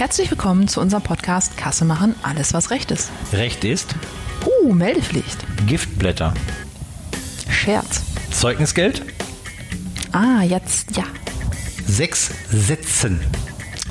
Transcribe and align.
Herzlich 0.00 0.30
willkommen 0.30 0.66
zu 0.66 0.80
unserem 0.80 1.02
Podcast 1.02 1.58
Kasse 1.58 1.84
machen, 1.84 2.14
alles 2.22 2.54
was 2.54 2.70
Recht 2.70 2.90
ist. 2.90 3.10
Recht 3.34 3.64
ist 3.64 3.94
Uh, 4.62 4.72
Meldepflicht. 4.72 5.36
Giftblätter. 5.66 6.32
Scherz. 7.50 8.00
Zeugnisgeld. 8.30 9.02
Ah, 10.12 10.40
jetzt 10.42 10.96
ja. 10.96 11.04
Sechs 11.86 12.30
Sätzen. 12.48 13.20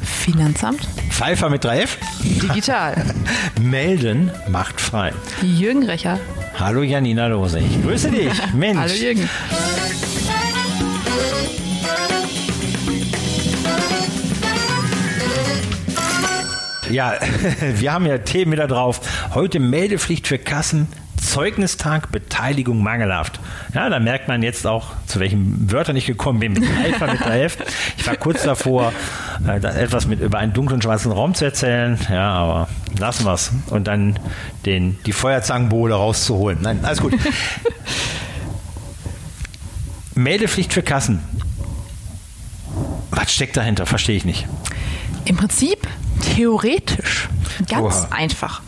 Finanzamt. 0.02 0.82
Pfeiffer 1.12 1.47
mit 1.47 1.63
3F. 1.63 1.90
Digital. 2.23 2.96
Melden 3.62 4.31
macht 4.47 4.81
frei. 4.81 5.13
Jürgen 5.44 5.83
Recher. 5.83 6.19
Hallo 6.57 6.81
Janina 6.81 7.28
Lose. 7.28 7.60
Ich 7.60 7.83
grüße 7.83 8.10
dich. 8.10 8.33
Mensch. 8.55 8.79
Hallo 8.79 8.94
Jürgen. 8.96 9.29
Ja, 16.90 17.13
wir 17.76 17.94
haben 17.94 18.05
ja 18.05 18.18
Themen 18.18 18.52
wieder 18.52 18.68
drauf. 18.68 19.02
Heute 19.34 19.59
Meldepflicht 19.59 20.27
für 20.27 20.38
Kassen. 20.38 20.88
Zeugnistag, 21.22 22.12
Beteiligung 22.12 22.81
mangelhaft. 22.81 23.40
Ja, 23.73 23.90
da 23.90 24.00
merkt 24.00 24.30
man 24.30 24.41
jetzt 24.41 24.66
auch, 24.66 24.88
zu 25.05 25.20
welchen 25.20 25.70
Wörtern 25.70 25.98
ich 25.98 26.05
gekommen 26.05 26.40
bin, 26.40 26.54
mit 26.54 26.64
Alpha, 26.81 27.08
mit 27.08 27.22
3F. 27.22 27.58
Ich 27.98 28.08
war 28.08 28.16
kurz 28.16 28.44
davor, 28.44 28.94
äh, 29.45 29.58
etwas 29.58 30.08
mit 30.08 30.22
über 30.22 30.38
einen 30.40 30.54
dunklen 30.54 30.81
schwarzen 30.81 31.12
Raum 31.12 31.34
zu 31.34 31.44
erzählen. 31.44 32.00
Ja, 32.09 32.31
aber 32.31 32.70
lassen 32.98 33.26
wir 33.26 33.34
es. 33.34 33.52
Und 33.70 33.88
dann 33.88 34.17
den, 34.66 34.98
die 35.06 35.12
Feuerzangenbowle 35.12 35.94
rauszuholen. 35.94 36.59
Nein, 36.62 36.80
alles 36.84 37.02
gut. 37.02 37.14
Meldepflicht 40.16 40.73
für 40.73 40.84
Kassen. 40.84 41.22
Was 43.12 43.34
steckt 43.34 43.58
dahinter? 43.58 43.86
Verstehe 43.86 44.16
ich 44.16 44.26
nicht. 44.26 44.48
Im 45.26 45.36
Prinzip 45.36 45.88
theoretisch 46.36 47.30
ganz 47.68 47.96
Oha. 47.96 48.08
einfach. 48.12 48.62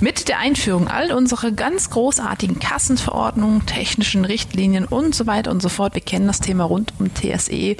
Mit 0.00 0.28
der 0.28 0.38
Einführung 0.38 0.88
all 0.88 1.12
unserer 1.12 1.50
ganz 1.50 1.90
großartigen 1.90 2.58
Kassenverordnungen, 2.58 3.66
technischen 3.66 4.24
Richtlinien 4.24 4.84
und 4.84 5.14
so 5.14 5.26
weiter 5.26 5.50
und 5.50 5.62
so 5.62 5.68
fort. 5.68 5.94
Wir 5.94 6.02
kennen 6.02 6.26
das 6.26 6.40
Thema 6.40 6.64
rund 6.64 6.92
um 6.98 7.12
TSE, 7.14 7.76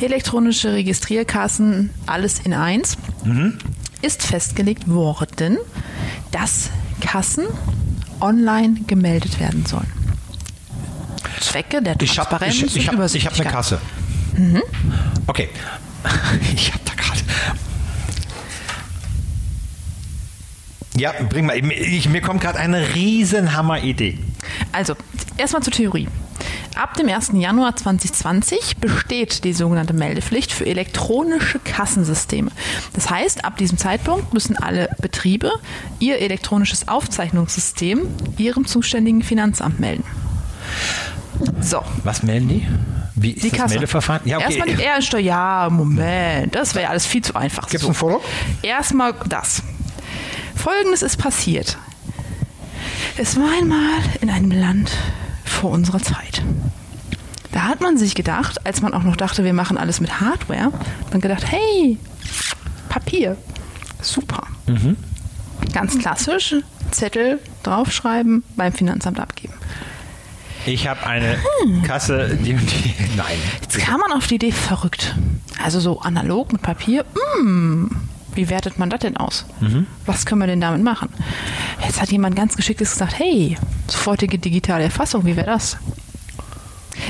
elektronische 0.00 0.72
Registrierkassen, 0.72 1.90
alles 2.06 2.40
in 2.40 2.54
eins. 2.54 2.96
Ist 4.02 4.22
festgelegt 4.22 4.88
worden, 4.88 5.58
dass 6.30 6.70
Kassen 7.00 7.46
online 8.20 8.80
gemeldet 8.86 9.40
werden 9.40 9.66
sollen. 9.66 9.92
Zwecke 11.40 11.82
der 11.82 11.96
Ich 12.00 12.18
habe 12.18 12.28
Transparenz 12.28 12.54
ich, 12.56 12.76
ich 12.76 12.90
und 12.90 12.98
hab, 12.98 13.14
ich 13.14 13.26
hab 13.26 13.34
eine. 13.34 13.50
Kasse. 13.50 13.78
Okay. 15.26 15.48
Ich 16.54 16.72
habe 16.72 16.80
da 16.84 16.92
gerade. 16.94 17.20
Ja, 20.96 21.12
bring 21.28 21.46
mal. 21.46 21.56
Ich, 21.72 22.08
mir 22.08 22.20
kommt 22.20 22.40
gerade 22.40 22.58
eine 22.58 22.94
Riesenhammer-Idee. 22.94 24.18
Also, 24.72 24.94
erstmal 25.36 25.62
zur 25.62 25.72
Theorie. 25.72 26.08
Ab 26.74 26.94
dem 26.94 27.08
1. 27.08 27.32
Januar 27.34 27.74
2020 27.74 28.76
besteht 28.76 29.44
die 29.44 29.54
sogenannte 29.54 29.94
Meldepflicht 29.94 30.52
für 30.52 30.66
elektronische 30.66 31.58
Kassensysteme. 31.58 32.50
Das 32.92 33.08
heißt, 33.08 33.46
ab 33.46 33.56
diesem 33.56 33.78
Zeitpunkt 33.78 34.34
müssen 34.34 34.58
alle 34.58 34.90
Betriebe 35.00 35.52
ihr 36.00 36.18
elektronisches 36.20 36.86
Aufzeichnungssystem 36.86 38.06
ihrem 38.36 38.66
zuständigen 38.66 39.22
Finanzamt 39.22 39.80
melden. 39.80 40.04
So, 41.60 41.82
Was 42.04 42.22
melden 42.22 42.48
die? 42.48 42.66
Wie 43.14 43.30
ist 43.30 43.44
die 43.44 43.50
das 43.50 43.58
Kasse. 43.58 43.74
Meldeverfahren? 43.74 44.22
Ja, 44.26 44.38
Erstmal 44.38 44.68
die 44.68 44.74
okay. 44.74 44.84
Ehrensteuer. 44.84 45.20
Ja, 45.20 45.68
Moment, 45.70 46.54
das 46.54 46.74
wäre 46.74 46.84
ja 46.84 46.90
alles 46.90 47.06
viel 47.06 47.22
zu 47.22 47.34
einfach. 47.34 47.68
Gibt's 47.68 47.86
ein 47.86 47.94
Foto? 47.94 48.22
Erstmal 48.62 49.14
das. 49.26 49.62
Folgendes 50.66 51.02
ist 51.02 51.18
passiert. 51.18 51.78
Es 53.16 53.36
war 53.36 53.52
einmal 53.56 54.00
in 54.20 54.30
einem 54.30 54.50
Land 54.50 54.90
vor 55.44 55.70
unserer 55.70 56.00
Zeit. 56.00 56.42
Da 57.52 57.68
hat 57.68 57.80
man 57.80 57.96
sich 57.96 58.16
gedacht, 58.16 58.66
als 58.66 58.82
man 58.82 58.92
auch 58.92 59.04
noch 59.04 59.14
dachte, 59.14 59.44
wir 59.44 59.52
machen 59.52 59.78
alles 59.78 60.00
mit 60.00 60.20
Hardware, 60.20 60.72
man 61.12 61.20
gedacht, 61.20 61.44
hey, 61.48 61.98
Papier, 62.88 63.36
super. 64.02 64.42
Ganz 65.72 66.00
klassisch, 66.00 66.56
Zettel 66.90 67.38
draufschreiben, 67.62 68.42
beim 68.56 68.72
Finanzamt 68.72 69.20
abgeben. 69.20 69.54
Ich 70.66 70.88
habe 70.88 71.06
eine 71.06 71.38
Kasse, 71.86 72.36
die, 72.42 72.54
die. 72.54 72.94
Nein. 73.16 73.38
Jetzt 73.62 73.78
kam 73.78 74.00
man 74.00 74.10
auf 74.10 74.26
die 74.26 74.34
Idee, 74.34 74.50
verrückt. 74.50 75.14
Also 75.62 75.78
so 75.78 76.00
analog 76.00 76.52
mit 76.52 76.60
Papier, 76.60 77.04
mm, 77.40 77.86
wie 78.36 78.48
wertet 78.48 78.78
man 78.78 78.90
das 78.90 79.00
denn 79.00 79.16
aus? 79.16 79.46
Was 80.04 80.26
können 80.26 80.40
wir 80.40 80.46
denn 80.46 80.60
damit 80.60 80.82
machen? 80.82 81.08
Jetzt 81.84 82.00
hat 82.00 82.10
jemand 82.10 82.36
ganz 82.36 82.56
geschicktes 82.56 82.92
gesagt, 82.92 83.18
hey, 83.18 83.56
sofortige 83.88 84.38
digitale 84.38 84.84
Erfassung, 84.84 85.24
wie 85.24 85.36
wäre 85.36 85.46
das? 85.46 85.76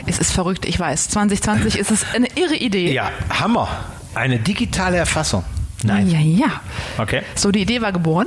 Es 0.06 0.18
ist 0.18 0.32
verrückt, 0.32 0.64
ich 0.64 0.78
weiß. 0.78 1.08
2020 1.10 1.78
ist 1.78 1.90
es 1.90 2.04
eine 2.14 2.28
irre 2.34 2.56
Idee. 2.56 2.92
Ja, 2.92 3.10
Hammer. 3.30 3.68
Eine 4.14 4.38
digitale 4.38 4.96
Erfassung. 4.96 5.44
Nein. 5.82 6.08
Ja, 6.08 6.18
ja. 6.18 6.60
Okay. 6.98 7.22
So, 7.34 7.50
die 7.50 7.60
Idee 7.62 7.82
war 7.82 7.92
geboren. 7.92 8.26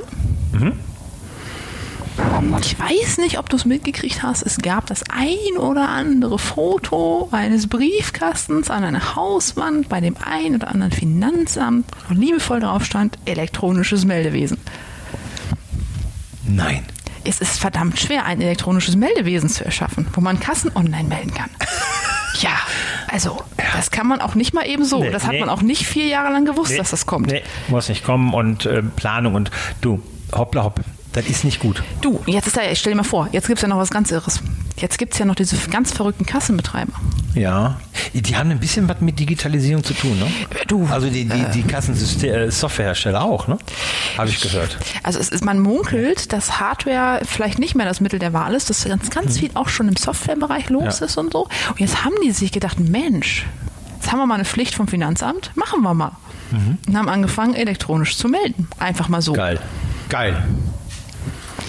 Ich 2.62 2.78
weiß 2.78 3.18
nicht, 3.18 3.38
ob 3.38 3.48
du 3.48 3.56
es 3.56 3.64
mitgekriegt 3.64 4.22
hast. 4.22 4.42
Es 4.42 4.58
gab 4.58 4.86
das 4.86 5.02
ein 5.08 5.56
oder 5.56 5.88
andere 5.88 6.38
Foto 6.38 7.28
eines 7.32 7.68
Briefkastens 7.68 8.70
an 8.70 8.84
einer 8.84 9.16
Hauswand 9.16 9.88
bei 9.88 10.00
dem 10.00 10.14
ein 10.22 10.56
oder 10.56 10.68
anderen 10.68 10.92
Finanzamt, 10.92 11.86
wo 12.08 12.14
liebevoll 12.14 12.60
drauf 12.60 12.84
stand, 12.84 13.18
elektronisches 13.24 14.04
Meldewesen. 14.04 14.58
Nein. 16.44 16.84
Es 17.24 17.40
ist 17.40 17.58
verdammt 17.58 17.98
schwer, 17.98 18.26
ein 18.26 18.40
elektronisches 18.42 18.94
Meldewesen 18.94 19.48
zu 19.48 19.64
erschaffen, 19.64 20.06
wo 20.12 20.20
man 20.20 20.38
Kassen 20.38 20.70
online 20.74 21.08
melden 21.08 21.32
kann. 21.32 21.50
Ja, 22.38 22.52
also, 23.08 23.42
das 23.74 23.90
kann 23.90 24.06
man 24.06 24.20
auch 24.20 24.36
nicht 24.36 24.54
mal 24.54 24.66
eben 24.66 24.84
so. 24.84 25.00
Nee, 25.00 25.10
das 25.10 25.24
hat 25.24 25.32
nee. 25.32 25.40
man 25.40 25.48
auch 25.50 25.62
nicht 25.62 25.84
vier 25.84 26.06
Jahre 26.06 26.32
lang 26.32 26.46
gewusst, 26.46 26.70
Nee, 26.70 26.78
dass 26.78 26.90
das 26.90 27.04
kommt. 27.04 27.26
Nee, 27.26 27.42
muss 27.68 27.88
nicht 27.88 28.04
kommen 28.04 28.32
und 28.32 28.64
äh, 28.66 28.82
Planung 28.82 29.34
und 29.34 29.50
du, 29.80 30.00
hoppla 30.32 30.62
hopp. 30.62 30.80
Das 31.12 31.26
ist 31.26 31.44
nicht 31.44 31.58
gut. 31.60 31.82
Du, 32.00 32.20
jetzt 32.26 32.46
ist 32.46 32.56
da, 32.56 32.62
ich 32.62 32.78
stell 32.78 32.92
dir 32.92 32.98
mal 32.98 33.02
vor, 33.02 33.28
jetzt 33.32 33.46
gibt 33.48 33.58
es 33.58 33.62
ja 33.62 33.68
noch 33.68 33.78
was 33.78 33.90
ganz 33.90 34.10
Irres. 34.12 34.40
Jetzt 34.76 34.96
gibt 34.96 35.12
es 35.12 35.18
ja 35.18 35.26
noch 35.26 35.34
diese 35.34 35.56
ganz 35.68 35.92
verrückten 35.92 36.24
Kassenbetreiber. 36.24 36.92
Ja. 37.34 37.80
Die 38.14 38.36
haben 38.36 38.50
ein 38.50 38.58
bisschen 38.60 38.88
was 38.88 39.00
mit 39.00 39.18
Digitalisierung 39.18 39.84
zu 39.84 39.92
tun, 39.94 40.18
ne? 40.18 40.26
Du, 40.68 40.86
Also 40.90 41.08
die, 41.10 41.24
die, 41.26 41.44
die 41.52 41.62
Kassensoftwarehersteller 41.62 43.22
auch, 43.22 43.46
ne? 43.48 43.58
Habe 44.16 44.28
ich 44.30 44.40
gehört. 44.40 44.76
Also 45.02 45.18
es 45.18 45.28
ist, 45.28 45.44
man 45.44 45.58
munkelt, 45.60 46.32
dass 46.32 46.60
Hardware 46.60 47.20
vielleicht 47.24 47.58
nicht 47.58 47.74
mehr 47.74 47.86
das 47.86 48.00
Mittel 48.00 48.18
der 48.18 48.32
Wahl 48.32 48.54
ist, 48.54 48.70
dass 48.70 48.84
ganz, 48.84 49.10
ganz 49.10 49.38
viel 49.38 49.50
auch 49.54 49.68
schon 49.68 49.88
im 49.88 49.96
Softwarebereich 49.96 50.70
los 50.70 51.00
Ja. 51.00 51.06
ist 51.06 51.16
und 51.18 51.32
so. 51.32 51.48
Und 51.70 51.80
jetzt 51.80 52.04
haben 52.04 52.14
die 52.24 52.30
sich 52.30 52.52
gedacht, 52.52 52.80
Mensch, 52.80 53.46
jetzt 53.96 54.10
haben 54.12 54.18
wir 54.18 54.26
mal 54.26 54.34
eine 54.36 54.44
Pflicht 54.44 54.74
vom 54.74 54.88
Finanzamt, 54.88 55.50
machen 55.56 55.82
wir 55.82 55.94
mal. 55.94 56.12
Und 56.88 56.96
haben 56.96 57.08
angefangen, 57.08 57.54
elektronisch 57.54 58.16
zu 58.16 58.28
melden. 58.28 58.66
Einfach 58.80 59.08
mal 59.08 59.22
so. 59.22 59.34
Geil. 59.34 59.60
Geil. 60.08 60.42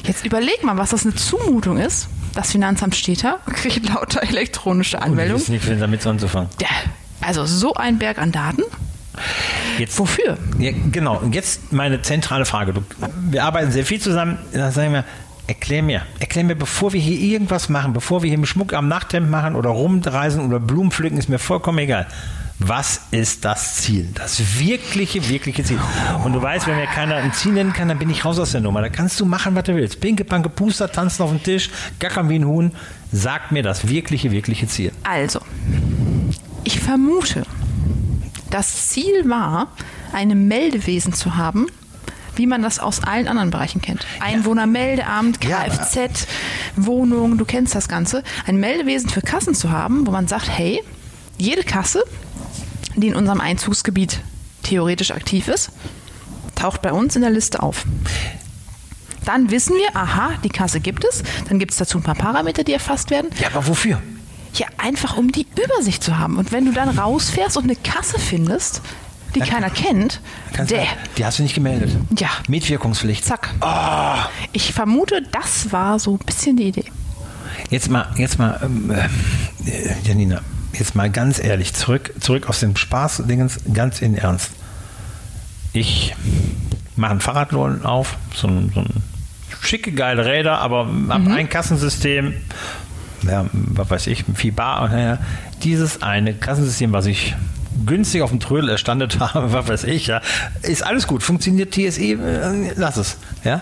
Jetzt 0.04 0.26
überleg 0.26 0.64
mal, 0.64 0.78
was 0.78 0.90
das 0.92 1.06
eine 1.06 1.16
Zumutung 1.16 1.78
ist. 1.78 2.08
Das 2.34 2.52
Finanzamt 2.52 2.96
steht 2.96 3.24
da, 3.24 3.40
kriegt 3.46 3.88
lauter 3.90 4.24
elektronische 4.24 4.98
die 4.98 5.04
Anmeldungen. 5.04 5.42
wissen 5.42 5.54
nicht, 5.54 5.82
damit 5.82 6.06
anzufangen. 6.08 6.50
Ja, 6.62 6.70
also 7.22 7.46
so 7.46 7.74
ein 7.74 8.00
Berg 8.00 8.18
an 8.18 8.32
Daten. 8.32 8.64
Jetzt, 9.78 10.00
Wofür? 10.00 10.38
Ja, 10.58 10.72
genau. 10.92 11.18
Und 11.18 11.36
jetzt 11.36 11.74
meine 11.74 12.02
zentrale 12.02 12.46
Frage. 12.46 12.74
Du, 12.74 12.84
wir 13.30 13.44
arbeiten 13.44 13.72
sehr 13.72 13.86
viel 13.86 14.00
zusammen. 14.00 14.38
Da 14.54 14.72
sagen 14.72 14.94
wir, 14.94 15.04
erklär 15.48 15.84
mir, 15.84 16.04
erklär 16.20 16.46
mir, 16.46 16.56
bevor 16.56 16.94
wir 16.94 17.02
hier 17.02 17.20
irgendwas 17.20 17.68
machen, 17.70 17.94
bevor 17.94 18.24
wir 18.24 18.30
hier 18.30 18.38
einen 18.38 18.46
Schmuck 18.46 18.74
am 18.74 18.88
Nachthemd 18.88 19.30
machen 19.30 19.56
oder 19.56 19.70
rumreisen 19.70 20.46
oder 20.46 20.60
Blumen 20.60 20.92
pflücken, 20.92 21.18
ist 21.18 21.30
mir 21.30 21.40
vollkommen 21.40 21.80
egal. 21.80 22.08
Was 22.64 23.02
ist 23.10 23.44
das 23.44 23.78
Ziel? 23.78 24.10
Das 24.14 24.60
wirkliche, 24.60 25.28
wirkliche 25.28 25.64
Ziel. 25.64 25.80
Und 26.24 26.34
du 26.34 26.42
weißt, 26.42 26.68
wenn 26.68 26.76
mir 26.76 26.86
keiner 26.86 27.16
ein 27.16 27.34
Ziel 27.34 27.54
nennen 27.54 27.74
kann, 27.74 27.88
dann 27.88 27.98
bin 27.98 28.10
ich 28.12 28.24
raus 28.24 28.38
aus 28.38 28.52
der 28.52 28.62
Nummer. 28.62 28.82
Da 28.82 28.90
kannst 28.90 29.20
du 29.20 29.26
machen, 29.26 29.56
was 29.56 29.64
du 29.64 29.76
willst. 29.76 30.00
Pinke, 30.00 30.24
panke, 30.24 30.50
Puster, 30.50 30.92
tanzen 30.92 31.24
auf 31.24 31.32
dem 31.32 31.42
Tisch, 31.42 31.72
gackern 32.00 32.30
wie 32.30 32.36
ein 32.38 32.46
Huhn. 32.46 32.72
Sag 33.12 33.52
mir 33.52 33.64
das 33.64 33.88
wirkliche, 33.88 34.32
wirkliche 34.32 34.68
Ziel. 34.68 34.92
Also, 35.04 35.40
ich 36.64 36.80
vermute, 36.80 37.48
das 38.52 38.90
Ziel 38.90 39.28
war, 39.28 39.70
ein 40.14 40.48
Meldewesen 40.48 41.14
zu 41.14 41.38
haben, 41.38 41.66
wie 42.36 42.46
man 42.46 42.62
das 42.62 42.78
aus 42.78 43.04
allen 43.04 43.28
anderen 43.28 43.50
Bereichen 43.50 43.82
kennt. 43.82 44.06
Einwohnermeldeamt, 44.20 45.44
Ja, 45.44 45.64
Kfz, 45.64 46.28
Wohnung, 46.76 47.40
du 47.40 47.46
kennst 47.46 47.74
das 47.74 47.88
Ganze. 47.88 48.24
Ein 48.46 48.58
Meldewesen 48.58 49.10
für 49.10 49.22
Kassen 49.22 49.56
zu 49.56 49.72
haben, 49.72 50.06
wo 50.06 50.12
man 50.12 50.28
sagt, 50.28 50.48
hey, 50.48 50.84
jede 51.40 51.64
Kasse, 51.64 52.04
die 52.96 53.08
in 53.08 53.16
unserem 53.16 53.42
Einzugsgebiet 53.42 54.20
theoretisch 54.64 55.12
aktiv 55.12 55.48
ist, 55.48 55.72
taucht 56.56 56.82
bei 56.82 56.94
uns 56.94 57.16
in 57.16 57.22
der 57.22 57.32
Liste 57.32 57.62
auf. 57.64 57.86
Dann 59.26 59.52
wissen 59.52 59.76
wir, 59.76 59.96
aha, 59.96 60.32
die 60.44 60.50
Kasse 60.50 60.80
gibt 60.80 61.04
es. 61.04 61.24
Dann 61.48 61.60
gibt 61.60 61.72
es 61.72 61.78
dazu 61.78 61.98
ein 62.00 62.04
paar 62.04 62.16
Parameter, 62.16 62.64
die 62.64 62.74
erfasst 62.74 63.12
werden. 63.12 63.30
Ja, 63.40 63.50
aber 63.50 63.68
wofür? 63.68 64.02
Ja, 64.56 64.68
einfach 64.78 65.16
um 65.18 65.32
die 65.32 65.46
Übersicht 65.64 66.04
zu 66.04 66.18
haben. 66.18 66.38
Und 66.38 66.52
wenn 66.52 66.66
du 66.66 66.72
dann 66.72 66.90
rausfährst 66.90 67.56
und 67.58 67.64
eine 67.64 67.76
Kasse 67.76 68.20
findest, 68.20 68.82
die 69.36 69.40
keiner 69.40 69.70
kennt, 69.70 70.20
der, 70.70 70.88
die 71.18 71.26
hast 71.26 71.40
du 71.40 71.44
nicht 71.44 71.56
gemeldet. 71.56 71.92
Ja. 72.18 72.30
Mietwirkungspflicht. 72.50 73.24
zack. 73.24 73.50
Ich 74.52 74.74
vermute, 74.74 75.22
das 75.22 75.72
war 75.72 76.00
so 76.00 76.14
ein 76.16 76.26
bisschen 76.26 76.58
die 76.58 76.64
Idee. 76.64 76.86
Jetzt 77.70 77.90
mal, 77.90 78.08
jetzt 78.18 78.38
mal, 78.40 78.60
ähm, 78.62 78.92
äh, 78.92 79.08
Janina, 80.04 80.42
jetzt 80.74 80.96
mal 80.96 81.10
ganz 81.10 81.44
ehrlich, 81.44 81.74
zurück, 81.74 82.14
zurück 82.20 82.48
aus 82.50 82.60
dem 82.60 82.76
Spaß-Dingens, 82.76 83.60
ganz 83.74 84.02
in 84.02 84.16
Ernst. 84.16 84.52
Ich 85.74 86.16
mache 86.96 87.12
einen 87.12 87.22
Fahrradlohn 87.22 87.86
auf, 87.86 88.18
so 88.34 88.48
ein, 88.48 88.72
so 88.74 88.82
ein 88.82 89.04
schicke, 89.62 89.92
geile 89.92 90.26
Räder, 90.26 90.60
aber 90.60 90.90
habe 91.10 91.32
ein 91.32 91.50
Kassensystem, 91.50 92.34
ja, 93.24 93.46
was 93.54 93.90
weiß 93.90 94.08
ich, 94.08 94.26
viel 94.36 94.52
Bar 94.52 94.84
und 94.84 94.92
naja, 94.92 95.20
dieses 95.64 96.02
eine 96.02 96.34
Kassensystem, 96.34 96.92
was 96.92 97.06
ich 97.06 97.36
günstig 97.86 98.22
auf 98.22 98.32
dem 98.32 98.40
Trödel 98.40 98.70
erstandet 98.70 99.20
habe, 99.20 99.54
was 99.54 99.68
weiß 99.68 99.84
ich, 99.86 100.08
ja, 100.08 100.22
ist 100.62 100.86
alles 100.86 101.08
gut, 101.08 101.24
funktioniert 101.24 101.74
TSE, 101.74 102.02
äh, 102.02 102.74
lass 102.76 102.98
es, 102.98 103.18
ja. 103.44 103.62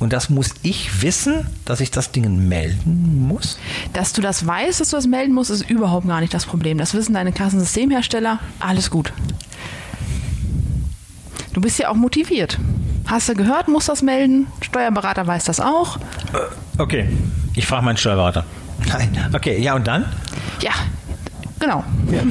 Und 0.00 0.14
das 0.14 0.30
muss 0.30 0.54
ich 0.62 1.02
wissen, 1.02 1.46
dass 1.66 1.80
ich 1.80 1.90
das 1.90 2.10
Ding 2.10 2.48
melden 2.48 3.28
muss? 3.28 3.58
Dass 3.92 4.14
du 4.14 4.22
das 4.22 4.46
weißt, 4.46 4.80
dass 4.80 4.90
du 4.90 4.96
das 4.96 5.06
melden 5.06 5.34
musst, 5.34 5.50
ist 5.50 5.68
überhaupt 5.68 6.08
gar 6.08 6.20
nicht 6.20 6.32
das 6.32 6.46
Problem. 6.46 6.78
Das 6.78 6.94
wissen 6.94 7.12
deine 7.12 7.32
Kassensystemhersteller. 7.32 8.38
Alles 8.58 8.90
gut. 8.90 9.12
Du 11.52 11.60
bist 11.60 11.78
ja 11.78 11.90
auch 11.90 11.96
motiviert. 11.96 12.58
Hast 13.06 13.28
du 13.28 13.34
gehört, 13.34 13.68
musst 13.68 13.90
das 13.90 14.00
melden. 14.00 14.46
Steuerberater 14.62 15.26
weiß 15.26 15.44
das 15.44 15.60
auch. 15.60 15.98
Okay, 16.78 17.08
ich 17.54 17.66
frage 17.66 17.84
meinen 17.84 17.98
Steuerberater. 17.98 18.46
Nein, 18.88 19.30
okay, 19.34 19.60
ja 19.60 19.74
und 19.74 19.86
dann? 19.86 20.06
Ja, 20.62 20.72
genau. 21.58 21.84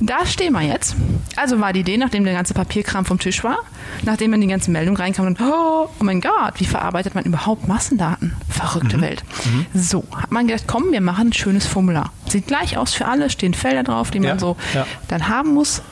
da 0.00 0.24
stehen 0.24 0.52
wir 0.52 0.62
jetzt. 0.62 0.94
Also 1.36 1.60
war 1.60 1.72
die 1.72 1.80
Idee, 1.80 1.96
nachdem 1.96 2.24
der 2.24 2.34
ganze 2.34 2.54
Papierkram 2.54 3.04
vom 3.04 3.18
Tisch 3.18 3.42
war, 3.44 3.58
nachdem 4.02 4.30
man 4.30 4.40
die 4.40 4.46
ganzen 4.46 4.72
Meldungen 4.72 4.96
reinkam 4.96 5.26
und 5.26 5.40
oh, 5.40 5.88
oh 5.88 6.04
mein 6.04 6.20
Gott, 6.20 6.54
wie 6.58 6.64
verarbeitet 6.64 7.14
man 7.14 7.24
überhaupt 7.24 7.66
Massendaten? 7.68 8.34
Verrückte 8.48 9.00
Welt. 9.00 9.24
So, 9.74 10.04
hat 10.16 10.30
man 10.30 10.46
gedacht, 10.46 10.64
komm, 10.66 10.92
wir 10.92 11.00
machen 11.00 11.28
ein 11.28 11.32
schönes 11.32 11.66
Formular. 11.66 12.12
Sieht 12.28 12.46
gleich 12.46 12.78
aus 12.78 12.94
für 12.94 13.06
alle, 13.06 13.30
stehen 13.30 13.54
Felder 13.54 13.82
drauf, 13.82 14.10
die 14.10 14.20
man 14.20 14.28
Ja, 14.30 14.38
so 14.38 14.56
ja. 14.74 14.86
dann 15.08 15.28
haben 15.28 15.54
muss. 15.54 15.82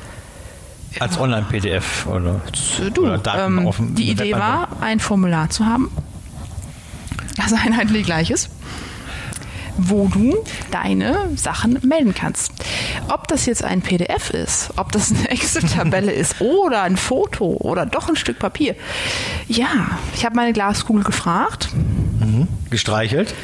Als 1.01 1.19
Online-PDF 1.19 2.07
oder, 2.07 2.41
Du, 2.93 3.03
oder 3.05 3.19
Daten 3.19 3.59
ähm, 3.59 3.67
auf 3.67 3.77
die 3.81 4.11
Idee 4.11 4.25
Webanwendung. 4.35 4.71
war, 4.79 4.83
ein 4.83 5.01
Formular 5.01 5.49
zu 5.51 5.65
haben, 5.67 5.91
das 7.37 7.53
einheitlich 7.65 8.05
gleich 8.05 8.31
ist, 8.31 8.51
wo 9.77 10.09
du 10.09 10.43
deine 10.71 11.31
Sachen 11.37 11.79
melden 11.83 12.15
kannst. 12.15 12.53
Ob 13.09 13.29
das 13.29 13.47
jetzt 13.47 13.65
ein 13.65 13.83
PDF 13.83 14.31
ist, 14.31 14.71
ob 14.77 14.93
das 14.93 15.11
eine 15.11 15.29
Excel-Tabelle 15.31 16.13
ist 16.13 16.41
oder 16.41 16.83
ein 16.83 16.97
Foto 16.97 17.57
oder 17.61 17.87
doch 17.87 18.09
ein 18.09 18.17
Stück 18.17 18.39
Papier. 18.39 18.75
Ja, 19.49 19.99
ich 20.15 20.25
habe 20.25 20.37
meine 20.37 20.53
Glaskugel 20.53 21.05
gefragt. 21.05 21.69
gestreichelt. 22.71 23.35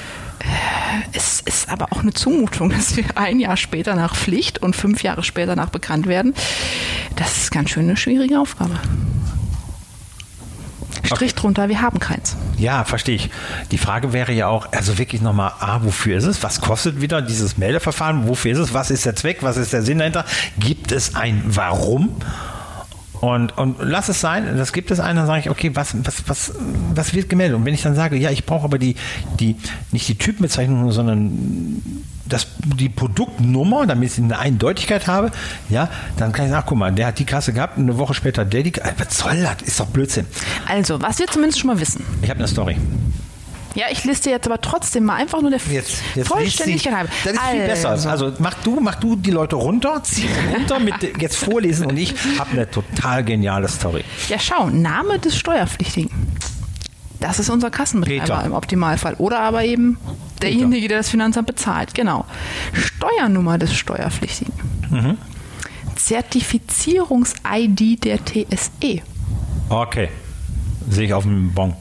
Es 1.13 1.41
ist 1.41 1.69
aber 1.69 1.93
auch 1.93 2.01
eine 2.01 2.13
Zumutung, 2.13 2.71
dass 2.77 2.97
wir 2.97 3.05
ein 3.17 3.41
Jahr 3.41 3.57
später 3.57 3.95
nach 3.95 4.15
Pflicht 4.15 4.59
und 4.63 4.77
fünf 4.77 5.03
Jahre 5.03 5.23
später 5.23 5.57
nach 5.57 5.71
bekannt 5.71 6.07
werden. 6.07 6.35
Das 7.17 7.39
ist 7.39 7.51
ganz 7.51 7.71
schön 7.71 7.85
eine 7.85 7.97
schwierige 7.97 8.41
Aufgabe. 8.41 8.79
Strich 11.09 11.35
drunter, 11.35 11.69
wir 11.69 11.81
haben 11.83 11.99
keins. 11.99 12.37
Ja, 12.57 12.85
verstehe 12.85 13.17
ich. 13.17 13.31
Die 13.71 13.79
Frage 13.79 14.13
wäre 14.13 14.33
ja 14.33 14.49
auch, 14.49 14.73
also 14.73 14.99
wirklich 14.99 15.23
nochmal, 15.23 15.53
A, 15.61 15.83
wofür 15.83 16.17
ist 16.17 16.25
es? 16.25 16.43
Was 16.43 16.61
kostet 16.61 17.01
wieder 17.01 17.23
dieses 17.23 17.59
Meldeverfahren? 17.59 18.29
Wofür 18.29 18.53
ist 18.53 18.59
es? 18.59 18.75
Was 18.75 18.91
ist 18.91 19.07
der 19.07 19.17
Zweck? 19.17 19.39
Was 19.43 19.57
ist 19.57 19.73
der 19.73 19.83
Sinn 19.83 19.99
dahinter? 19.99 20.25
Gibt 20.59 20.93
es 20.93 21.15
ein 21.15 21.43
Warum? 21.47 22.17
Und, 23.21 23.57
und 23.59 23.77
lass 23.81 24.09
es 24.09 24.21
sein, 24.21 24.57
das 24.57 24.73
gibt 24.73 24.91
es 24.93 25.01
einen, 25.01 25.17
dann 25.17 25.27
sage 25.27 25.41
ich, 25.41 25.51
okay, 25.51 25.73
was, 25.75 25.97
was, 26.05 26.29
was, 26.29 26.53
was 26.95 27.15
wird 27.15 27.29
gemeldet? 27.29 27.57
Und 27.57 27.65
wenn 27.65 27.75
ich 27.75 27.83
dann 27.83 27.97
sage, 27.97 28.17
ja, 28.17 28.31
ich 28.31 28.45
brauche 28.45 28.65
aber 28.65 28.79
die, 28.79 28.95
die, 29.41 29.57
nicht 29.91 30.09
die 30.09 30.17
Typenbezeichnung, 30.17 30.93
sondern 30.93 31.83
das, 32.29 32.47
die 32.59 32.89
Produktnummer, 32.89 33.87
damit 33.87 34.13
ich 34.13 34.19
eine 34.19 34.39
Eindeutigkeit 34.39 35.07
habe, 35.07 35.31
ja, 35.69 35.89
dann 36.17 36.33
kann 36.33 36.47
ich 36.47 36.51
sagen, 36.51 36.63
ach, 36.65 36.69
guck 36.69 36.79
mal, 36.79 36.93
der 36.93 37.09
hat 37.09 37.19
die 37.19 37.25
Kasse 37.25 37.53
gehabt, 37.53 37.79
eine 37.79 37.99
Woche 37.99 38.15
später 38.15 38.45
der 38.45 38.63
die 38.63 38.73
Kasse. 38.73 38.95
Was 38.99 39.19
soll 39.19 39.43
das? 39.43 39.63
Ist 39.67 39.81
doch 39.81 39.87
Blödsinn. 39.87 40.27
Also, 40.69 41.01
was 41.01 41.19
wir 41.19 41.27
zumindest 41.27 41.61
schon 41.61 41.69
mal 41.69 41.81
wissen. 41.81 42.05
Ich 42.23 42.31
habe 42.31 42.39
eine 42.39 42.49
Story. 42.49 42.77
Ja, 43.75 43.87
ich 43.91 44.05
liste 44.05 44.31
jetzt 44.31 44.47
aber 44.47 44.61
trotzdem 44.61 45.05
mal 45.05 45.15
einfach 45.17 45.41
nur 45.41 45.51
der 45.51 45.61
Jetzt, 45.71 46.03
jetzt 46.15 46.29
Vollständigkeit 46.29 46.95
halber. 46.95 47.11
Das 47.25 47.35
ist 47.35 47.41
viel 47.43 47.67
besser. 47.67 47.91
Also 48.11 48.33
mach 48.39 48.55
du, 48.55 48.81
mach 48.81 48.97
du 48.97 49.15
die 49.15 49.31
Leute 49.31 49.57
runter, 49.57 50.01
zieh 50.03 50.23
sie 50.23 50.55
runter 50.55 50.81
mit 50.81 50.95
jetzt 51.21 51.37
vorlesen 51.37 51.87
und 51.87 51.97
ich 51.97 52.15
habe 52.39 52.51
eine 52.53 52.69
total 52.69 53.23
geniale 53.23 53.69
Story. 53.69 54.05
Ja, 54.29 54.39
schau, 54.39 54.69
Name 54.69 55.19
des 55.19 55.37
Steuerpflichtigen. 55.37 56.11
Das 57.21 57.39
ist 57.39 57.51
unser 57.51 57.71
Kassenbetreiber 57.71 58.23
Peter. 58.23 58.45
im 58.45 58.53
Optimalfall. 58.53 59.15
Oder 59.15 59.41
aber 59.41 59.65
eben 59.65 59.99
derjenige, 60.43 60.89
der 60.89 60.99
das 60.99 61.11
Finanzamt 61.11 61.47
bezahlt. 61.47 61.95
Genau. 61.95 62.25
Steuernummer 62.73 63.59
des 63.59 63.75
Steuerpflichtigen. 63.75 64.55
Mhm. 64.91 65.19
Zertifizierungs-ID 65.97 68.05
der 68.05 68.19
TSE. 68.25 69.03
Okay. 69.69 70.09
Sehe 70.89 71.07
ich 71.07 71.13
auf 71.13 71.25
dem 71.25 71.53
Bon. 71.53 71.75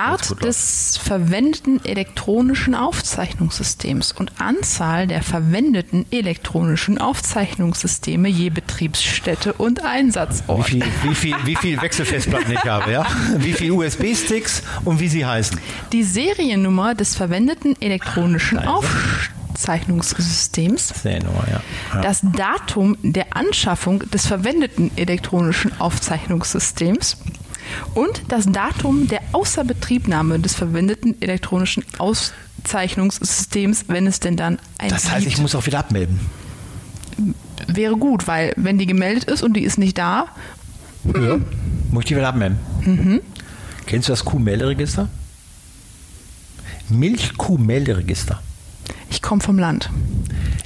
Art 0.00 0.42
des 0.42 0.96
verwendeten 0.96 1.84
elektronischen 1.84 2.74
Aufzeichnungssystems 2.74 4.12
und 4.12 4.40
Anzahl 4.40 5.06
der 5.06 5.22
verwendeten 5.22 6.06
elektronischen 6.10 6.96
Aufzeichnungssysteme 6.98 8.28
je 8.28 8.48
Betriebsstätte 8.50 9.52
und 9.52 9.80
Wie 9.80 9.86
Einsatzort. 9.86 10.66
viel, 10.66 10.84
wie 11.02 11.14
viel, 11.14 11.36
wie 11.44 11.56
viel 11.56 11.82
Wechselfestplatten 11.82 12.52
ich 12.52 12.64
habe, 12.64 12.92
ja? 12.92 13.06
Wie 13.36 13.52
viel 13.52 13.72
USB-Sticks 13.72 14.62
und 14.84 15.00
wie 15.00 15.08
sie 15.08 15.26
heißen. 15.26 15.58
Die 15.92 16.02
Seriennummer 16.02 16.94
des 16.94 17.14
verwendeten 17.16 17.76
elektronischen. 17.80 18.58
Aufzeichnungssystems. 18.58 20.94
Seriennummer, 21.02 21.44
ja. 21.50 21.60
ja. 21.94 22.00
Das 22.00 22.20
Datum 22.22 22.96
der 23.02 23.36
Anschaffung 23.36 24.02
des 24.10 24.26
verwendeten 24.26 24.90
elektronischen 24.96 25.78
Aufzeichnungssystems 25.78 27.18
und 27.94 28.22
das 28.28 28.46
Datum 28.46 29.08
der 29.08 29.20
Außerbetriebnahme 29.32 30.38
des 30.40 30.54
verwendeten 30.54 31.20
elektronischen 31.20 31.84
Aufzeichnungssystems, 31.98 33.84
wenn 33.88 34.06
es 34.06 34.20
denn 34.20 34.36
dann 34.36 34.58
ein 34.78 34.90
Das 34.90 35.10
heißt, 35.10 35.26
ich 35.26 35.38
muss 35.38 35.54
auch 35.54 35.66
wieder 35.66 35.78
abmelden. 35.80 36.20
wäre 37.66 37.96
gut, 37.96 38.26
weil 38.26 38.52
wenn 38.56 38.78
die 38.78 38.86
gemeldet 38.86 39.24
ist 39.24 39.42
und 39.42 39.54
die 39.54 39.62
ist 39.62 39.78
nicht 39.78 39.98
da, 39.98 40.26
Ja. 41.04 41.38
Muss 41.90 42.02
ich 42.04 42.08
die 42.08 42.16
wieder 42.16 42.28
abmelden? 42.28 42.58
Mhm. 42.84 43.20
Kennst 43.86 44.08
du 44.08 44.12
das 44.12 44.24
Kuhmelderegister? 44.24 45.08
Milchkuhmelderegister. 46.88 48.40
ich 49.10 49.22
komme 49.22 49.40
vom 49.40 49.58
Land. 49.58 49.90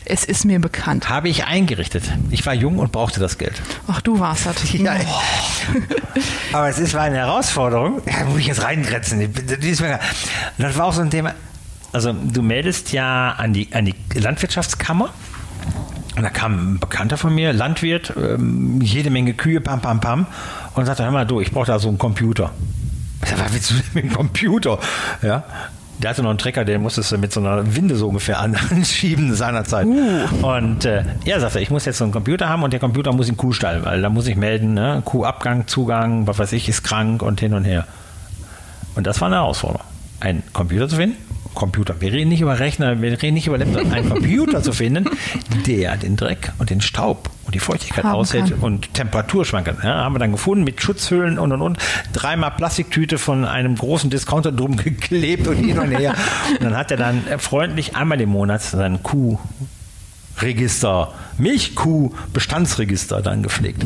Es 0.06 0.25
ist 0.25 0.44
mir 0.44 0.61
bekannt. 0.61 1.08
Habe 1.08 1.28
ich 1.28 1.44
eingerichtet. 1.44 2.04
Ich 2.30 2.44
war 2.44 2.52
jung 2.52 2.78
und 2.78 2.92
brauchte 2.92 3.20
das 3.20 3.38
Geld. 3.38 3.61
Ach, 3.87 4.02
du 4.02 4.18
warst 4.18 4.46
das. 4.46 4.56
Ja, 4.75 4.96
aber 6.52 6.68
es 6.68 6.78
ist 6.78 6.94
war 6.94 7.02
eine 7.02 7.16
Herausforderung. 7.16 8.02
Ja, 8.06 8.25
muss 8.25 8.40
ich 8.40 8.46
jetzt 8.46 8.62
reingrenzen. 8.62 9.32
Das 10.58 10.76
war 10.76 10.84
auch 10.87 10.92
so 10.92 11.00
ein 11.00 11.11
Thema. 11.11 11.34
Also 11.92 12.12
du 12.12 12.42
meldest 12.42 12.92
ja 12.92 13.30
an 13.30 13.52
die, 13.52 13.73
an 13.73 13.87
die 13.87 13.94
Landwirtschaftskammer. 14.14 15.11
Und 16.16 16.23
da 16.23 16.30
kam 16.30 16.75
ein 16.75 16.78
Bekannter 16.78 17.16
von 17.16 17.34
mir, 17.34 17.52
Landwirt, 17.52 18.12
ähm, 18.16 18.80
jede 18.82 19.11
Menge 19.11 19.34
Kühe, 19.34 19.61
pam, 19.61 19.80
pam, 19.80 20.00
pam. 20.00 20.26
Und 20.75 20.87
sagte, 20.87 21.04
hör 21.04 21.11
mal, 21.11 21.26
du, 21.26 21.40
ich 21.40 21.50
brauche 21.50 21.66
da 21.66 21.78
so 21.78 21.88
einen 21.88 21.99
Computer. 21.99 22.50
Ich 23.23 23.30
sag, 23.30 23.38
was 23.44 23.52
willst 23.52 23.70
du 23.70 23.75
denn 23.75 23.84
mit 23.94 24.04
dem 24.04 24.12
Computer? 24.12 24.78
Ja. 25.23 25.44
Der 25.98 26.10
hatte 26.10 26.22
noch 26.22 26.30
einen 26.30 26.38
Trecker, 26.38 26.64
den 26.64 26.82
musstest 26.82 27.12
du 27.12 27.18
mit 27.18 27.32
so 27.32 27.40
einer 27.40 27.76
Winde 27.76 27.96
so 27.96 28.08
ungefähr 28.08 28.40
an- 28.40 28.56
anschieben 28.70 29.34
seinerzeit. 29.34 29.86
Und 30.42 30.84
äh, 30.84 31.04
er 31.24 31.40
sagte, 31.40 31.60
ich 31.60 31.70
muss 31.70 31.84
jetzt 31.84 31.98
so 31.98 32.04
einen 32.04 32.12
Computer 32.12 32.48
haben 32.48 32.62
und 32.62 32.72
der 32.72 32.80
Computer 32.80 33.12
muss 33.12 33.28
in 33.28 33.34
den 33.34 33.38
Kuhstall, 33.38 33.84
weil 33.84 34.02
da 34.02 34.08
muss 34.10 34.26
ich 34.26 34.36
melden, 34.36 34.74
ne? 34.74 35.02
Kuhabgang, 35.04 35.66
Zugang, 35.66 36.26
was 36.26 36.38
weiß 36.38 36.52
ich, 36.52 36.68
ist 36.68 36.82
krank 36.82 37.22
und 37.22 37.40
hin 37.40 37.54
und 37.54 37.64
her. 37.64 37.86
Und 38.96 39.06
das 39.06 39.20
war 39.20 39.26
eine 39.28 39.36
Herausforderung. 39.36 39.84
Einen 40.20 40.42
Computer 40.52 40.88
zu 40.88 40.96
finden, 40.96 41.16
Computer, 41.54 42.00
wir 42.00 42.12
reden 42.12 42.28
nicht 42.28 42.40
über 42.40 42.58
Rechner, 42.58 43.00
wir 43.00 43.23
reden 43.23 43.34
nicht 43.34 43.46
über 43.46 43.58
Laptop, 43.58 43.90
einen 43.92 44.11
Computer 44.11 44.62
zu 44.62 44.73
finden, 44.73 45.08
der 45.66 45.96
den 45.96 46.16
Dreck 46.16 46.52
und 46.58 46.70
den 46.70 46.80
Staub 46.80 47.30
und 47.46 47.54
die 47.54 47.61
Feuchtigkeit 47.61 48.04
Haben 48.04 48.14
aushält 48.14 48.50
kann. 48.50 48.58
und 48.61 48.92
Temperaturschwankungen. 48.94 49.80
Ja, 49.82 50.04
haben 50.04 50.14
wir 50.14 50.18
dann 50.18 50.32
gefunden 50.32 50.64
mit 50.64 50.80
Schutzhüllen 50.82 51.38
und 51.38 51.52
und 51.52 51.61
und. 51.62 51.78
Dreimal 52.12 52.50
Plastiktüte 52.52 53.18
von 53.18 53.44
einem 53.44 53.76
großen 53.76 54.11
Discounter 54.11 54.52
drum 54.52 54.76
geklebt 54.84 55.46
und 55.46 55.56
hin 55.56 55.78
und 55.78 55.90
her. 55.90 56.14
Und 56.58 56.64
dann 56.64 56.76
hat 56.76 56.90
er 56.90 56.96
dann 56.96 57.23
freundlich 57.38 57.96
einmal 57.96 58.20
im 58.20 58.30
Monat 58.30 58.62
sein 58.62 59.00
Kuhregister, 60.37 61.12
Milchkuh-Bestandsregister 61.38 63.23
dann 63.23 63.42
gepflegt. 63.42 63.84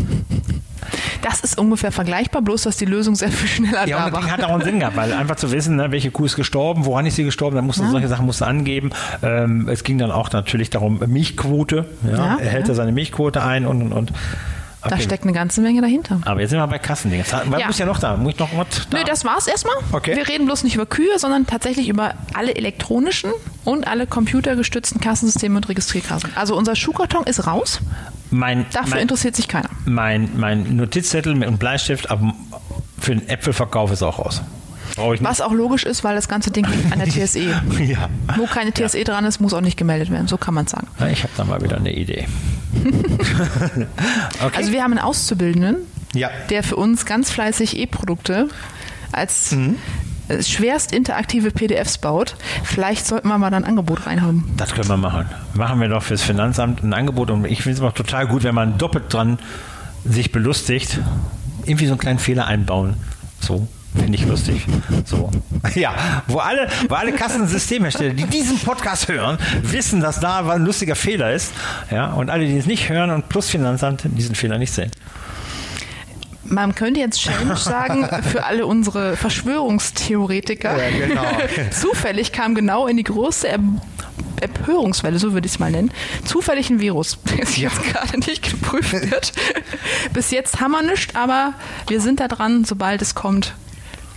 Das 1.22 1.40
ist 1.40 1.58
ungefähr 1.58 1.92
vergleichbar, 1.92 2.42
bloß 2.42 2.62
dass 2.62 2.76
die 2.76 2.84
Lösung 2.84 3.14
sehr 3.14 3.30
viel 3.30 3.48
schneller 3.48 3.86
Ja, 3.86 3.98
da 3.98 4.04
und 4.06 4.12
das 4.14 4.20
Ding 4.20 4.30
war. 4.30 4.38
hat 4.38 4.44
auch 4.44 4.54
einen 4.54 4.62
Sinn 4.64 4.80
gehabt, 4.80 4.96
weil 4.96 5.12
einfach 5.12 5.36
zu 5.36 5.50
wissen, 5.52 5.76
ne, 5.76 5.90
welche 5.90 6.10
Kuh 6.10 6.24
ist 6.26 6.36
gestorben, 6.36 6.84
woran 6.84 7.06
ist 7.06 7.16
sie 7.16 7.24
gestorben, 7.24 7.56
dann 7.56 7.66
musst 7.66 7.78
du 7.78 7.88
solche 7.90 8.08
Sachen 8.08 8.26
musst 8.26 8.40
du 8.40 8.44
angeben. 8.44 8.90
Ähm, 9.22 9.68
es 9.68 9.84
ging 9.84 9.98
dann 9.98 10.10
auch 10.10 10.30
natürlich 10.32 10.70
darum, 10.70 11.00
Milchquote, 11.06 11.84
ja, 12.04 12.16
Ja, 12.16 12.36
er 12.40 12.48
hält 12.50 12.68
ja. 12.68 12.74
seine 12.74 12.92
Milchquote 12.92 13.42
ein 13.42 13.66
und 13.66 13.82
und 13.82 13.92
und. 13.92 14.12
Da 14.80 14.90
Okay. 14.94 15.02
steckt 15.02 15.24
eine 15.24 15.32
ganze 15.32 15.60
Menge 15.60 15.80
dahinter. 15.80 16.20
Aber 16.24 16.40
jetzt 16.40 16.50
sind 16.50 16.60
wir 16.60 16.66
bei 16.68 16.78
Kassendingen. 16.78 17.26
Was 17.46 17.60
Ja. 17.60 17.66
muss 17.66 17.78
ja 17.78 17.84
noch 17.84 17.98
da? 17.98 18.16
Muss 18.16 18.34
ich 18.34 18.38
noch 18.38 18.48
was 18.56 18.66
da? 18.88 18.96
Nö, 18.98 19.04
das 19.04 19.24
war's 19.24 19.48
erstmal. 19.48 19.74
Okay. 19.90 20.14
Wir 20.14 20.28
reden 20.28 20.46
bloß 20.46 20.62
nicht 20.62 20.76
über 20.76 20.86
Kühe, 20.86 21.18
sondern 21.18 21.46
tatsächlich 21.48 21.88
über 21.88 22.14
alle 22.32 22.54
elektronischen 22.54 23.32
und 23.64 23.88
alle 23.88 24.06
computergestützten 24.06 25.00
Kassensysteme 25.00 25.56
und 25.56 25.68
Registrierkassen. 25.68 26.30
Also 26.36 26.56
unser 26.56 26.76
Schuhkarton 26.76 27.24
ist 27.24 27.44
raus. 27.48 27.80
Mein, 28.30 28.66
Dafür 28.72 28.90
mein, 28.90 29.00
interessiert 29.02 29.36
sich 29.36 29.48
keiner. 29.48 29.70
mein, 29.84 30.30
mein 30.36 30.76
Notizzettel 30.76 31.34
mit 31.34 31.48
einem 31.48 31.58
Bleistift 31.58 32.10
ab, 32.10 32.20
für 32.98 33.14
den 33.14 33.28
Äpfelverkauf 33.28 33.90
ist 33.92 34.02
auch 34.02 34.18
nicht. 34.30 34.42
Was 35.20 35.40
auch 35.40 35.52
logisch 35.52 35.84
ist, 35.84 36.02
weil 36.02 36.16
das 36.16 36.28
ganze 36.28 36.50
Ding 36.50 36.66
liegt 36.66 36.92
an 36.92 36.98
der 36.98 37.08
TSE. 37.26 37.40
Ja. 37.84 38.08
Wo 38.36 38.46
keine 38.46 38.72
TSE 38.72 39.04
dran 39.04 39.24
ist, 39.24 39.40
muss 39.40 39.54
auch 39.54 39.60
nicht 39.60 39.76
gemeldet 39.76 40.10
werden. 40.10 40.26
So 40.26 40.36
kann 40.38 40.54
man 40.54 40.66
sagen. 40.66 40.88
Na, 40.98 41.08
Ich 41.10 41.22
habe 41.22 41.32
da 41.36 41.44
mal 41.44 41.60
wieder 41.62 41.76
eine 41.76 41.94
Idee. 41.94 42.26
okay. 44.44 44.56
Also 44.56 44.72
wir 44.72 44.82
haben 44.82 44.92
einen 44.92 45.00
Auszubildenden, 45.00 45.76
ja. 46.14 46.30
der 46.50 46.62
für 46.62 46.76
uns 46.76 47.06
ganz 47.06 47.30
fleißig 47.30 47.76
E-Produkte 47.76 48.48
als 49.12 49.52
Mhm. 49.52 49.76
Äh, 50.28 50.42
schwerst 50.42 50.92
interaktive 50.92 51.50
PDFs 51.50 51.98
baut. 51.98 52.36
Vielleicht 52.64 53.06
sollten 53.06 53.28
wir 53.28 53.38
mal 53.38 53.52
ein 53.52 53.64
Angebot 53.64 54.06
reinhaben. 54.06 54.44
Das 54.56 54.74
können 54.74 54.88
wir 54.88 54.96
machen. 54.96 55.26
Machen 55.54 55.80
wir 55.80 55.88
doch 55.88 56.02
fürs 56.02 56.22
Finanzamt 56.22 56.82
ein 56.82 56.92
Angebot 56.92 57.30
und 57.30 57.44
ich 57.44 57.62
finde 57.62 57.78
es 57.78 57.82
auch 57.82 57.92
total 57.92 58.26
gut, 58.26 58.44
wenn 58.44 58.54
man 58.54 58.78
doppelt 58.78 59.12
dran 59.12 59.38
sich 60.04 60.32
belustigt, 60.32 60.98
irgendwie 61.66 61.86
so 61.86 61.92
einen 61.92 62.00
kleinen 62.00 62.18
Fehler 62.18 62.46
einbauen. 62.46 62.94
So. 63.40 63.66
Finde 63.94 64.16
ich 64.16 64.26
lustig. 64.26 64.66
So. 65.04 65.30
Ja, 65.74 65.94
wo 66.28 66.38
alle, 66.38 66.68
wo 66.88 66.94
alle 66.94 67.12
Kassensystemhersteller, 67.12 68.14
die 68.14 68.24
diesen 68.24 68.58
Podcast 68.58 69.08
hören, 69.08 69.38
wissen, 69.62 70.00
dass 70.00 70.20
da 70.20 70.48
ein 70.50 70.64
lustiger 70.64 70.94
Fehler 70.94 71.32
ist. 71.32 71.52
Ja, 71.90 72.12
und 72.12 72.30
alle, 72.30 72.46
die 72.46 72.56
es 72.56 72.66
nicht 72.66 72.88
hören 72.88 73.10
und 73.10 73.28
plus 73.28 73.50
Finanzamt, 73.50 74.02
diesen 74.04 74.34
Fehler 74.34 74.58
nicht 74.58 74.72
sehen. 74.72 74.90
Man 76.48 76.74
könnte 76.74 77.00
jetzt 77.00 77.20
Challenge 77.20 77.56
sagen 77.56 78.08
für 78.22 78.44
alle 78.44 78.66
unsere 78.66 79.16
Verschwörungstheoretiker. 79.16 80.76
Ja, 80.76 81.06
genau. 81.06 81.24
Zufällig 81.70 82.32
kam 82.32 82.54
genau 82.54 82.86
in 82.86 82.96
die 82.96 83.04
größte 83.04 83.48
er 83.48 83.58
Empörungswelle, 84.40 85.18
so 85.18 85.32
würde 85.32 85.46
ich 85.46 85.54
es 85.54 85.58
mal 85.58 85.70
nennen, 85.70 85.90
zufällig 86.24 86.70
ein 86.70 86.80
Virus, 86.80 87.18
das 87.38 87.56
jetzt 87.56 87.82
gerade 87.82 88.18
nicht 88.18 88.48
geprüft 88.48 89.10
wird. 89.10 89.32
Bis 90.12 90.30
jetzt 90.30 90.60
haben 90.60 90.72
wir 90.72 90.82
nichts, 90.82 91.14
aber 91.14 91.54
wir 91.88 92.00
sind 92.00 92.20
da 92.20 92.28
dran. 92.28 92.64
Sobald 92.64 93.02
es 93.02 93.14
kommt, 93.14 93.54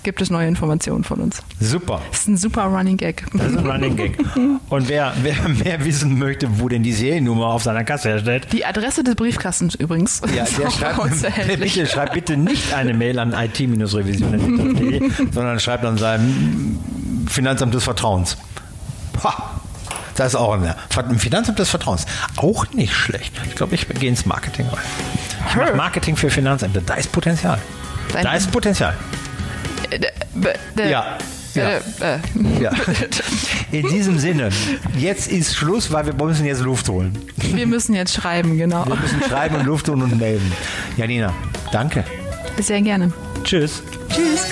gibt 0.03 0.21
es 0.21 0.29
neue 0.29 0.47
Informationen 0.47 1.03
von 1.03 1.19
uns. 1.19 1.41
Super. 1.59 2.01
Das 2.11 2.21
ist 2.21 2.27
ein 2.27 2.37
super 2.37 2.63
Running 2.65 2.97
Gag. 2.97 3.25
Das 3.33 3.47
ist 3.51 3.57
ein 3.57 3.65
Running 3.67 3.95
Gag. 3.95 4.17
Und 4.69 4.89
wer, 4.89 5.13
wer 5.21 5.47
mehr 5.49 5.83
wissen 5.85 6.17
möchte, 6.17 6.59
wo 6.59 6.69
denn 6.69 6.83
die 6.83 6.93
Seriennummer 6.93 7.47
auf 7.47 7.63
seiner 7.63 7.83
Kasse 7.83 8.09
herstellt, 8.09 8.47
Die 8.51 8.65
Adresse 8.65 9.03
des 9.03 9.15
Briefkastens 9.15 9.75
übrigens. 9.75 10.21
Ja, 10.35 10.45
der 10.45 10.71
schreibt, 10.71 11.59
bitte, 11.59 11.87
schreibt 11.87 12.13
bitte 12.13 12.37
nicht 12.37 12.73
eine 12.73 12.93
Mail 12.93 13.19
an 13.19 13.33
it-revision.de, 13.33 15.09
sondern 15.31 15.59
schreibt 15.59 15.85
an 15.85 15.97
seinem 15.97 16.79
Finanzamt 17.27 17.73
des 17.73 17.83
Vertrauens. 17.83 18.37
Ha! 19.23 19.51
Das 20.15 20.27
ist 20.33 20.35
auch 20.35 20.53
ein 20.53 21.19
Finanzamt 21.19 21.57
des 21.57 21.69
Vertrauens. 21.69 22.05
Auch 22.35 22.65
nicht 22.73 22.93
schlecht. 22.93 23.33
Ich 23.47 23.55
glaube, 23.55 23.75
ich 23.75 23.87
gehe 23.87 24.09
ins 24.09 24.25
Marketing 24.25 24.67
rein. 24.67 24.79
Ich 25.49 25.55
mache. 25.55 25.75
Marketing 25.75 26.15
für 26.17 26.29
Finanzämter. 26.29 26.81
Da 26.85 26.95
ist 26.95 27.11
Potenzial. 27.11 27.59
Dein- 28.11 28.23
Da 28.25 28.33
ist 28.33 28.51
Potenzial. 28.51 28.93
Ja. 30.77 31.17
Ja. 31.53 31.79
Ja. 32.61 32.71
In 33.71 33.87
diesem 33.89 34.17
Sinne, 34.17 34.49
jetzt 34.97 35.29
ist 35.29 35.55
Schluss, 35.55 35.91
weil 35.91 36.05
wir 36.05 36.13
müssen 36.13 36.45
jetzt 36.45 36.61
Luft 36.61 36.87
holen. 36.87 37.17
Wir 37.35 37.67
müssen 37.67 37.93
jetzt 37.93 38.13
schreiben, 38.13 38.57
genau. 38.57 38.85
Wir 38.85 38.95
müssen 38.95 39.21
schreiben 39.27 39.55
und 39.55 39.65
Luft 39.65 39.89
holen 39.89 40.01
und 40.01 40.17
melden. 40.17 40.51
Janina, 40.95 41.33
danke. 41.71 42.03
Sehr 42.59 42.81
gerne. 42.81 43.11
Tschüss. 43.43 43.83
Tschüss. 44.09 44.50